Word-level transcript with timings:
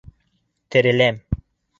Тереләм! 0.75 1.21